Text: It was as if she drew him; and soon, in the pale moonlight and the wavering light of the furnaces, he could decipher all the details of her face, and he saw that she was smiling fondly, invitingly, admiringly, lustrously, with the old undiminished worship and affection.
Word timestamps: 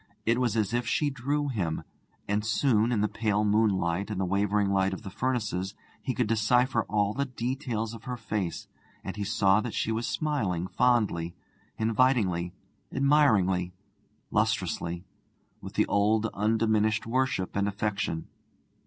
It 0.25 0.39
was 0.41 0.57
as 0.57 0.73
if 0.73 0.87
she 0.87 1.11
drew 1.11 1.47
him; 1.49 1.83
and 2.27 2.43
soon, 2.43 2.91
in 2.91 3.01
the 3.01 3.07
pale 3.07 3.45
moonlight 3.45 4.09
and 4.09 4.19
the 4.19 4.25
wavering 4.25 4.71
light 4.71 4.93
of 4.93 5.03
the 5.03 5.11
furnaces, 5.11 5.75
he 6.01 6.15
could 6.15 6.25
decipher 6.25 6.85
all 6.85 7.13
the 7.13 7.25
details 7.27 7.93
of 7.93 8.05
her 8.05 8.17
face, 8.17 8.67
and 9.03 9.15
he 9.15 9.23
saw 9.23 9.61
that 9.61 9.75
she 9.75 9.91
was 9.91 10.07
smiling 10.07 10.65
fondly, 10.65 11.35
invitingly, 11.77 12.51
admiringly, 12.91 13.73
lustrously, 14.31 15.05
with 15.61 15.73
the 15.75 15.85
old 15.85 16.25
undiminished 16.33 17.05
worship 17.05 17.55
and 17.55 17.67
affection. 17.67 18.27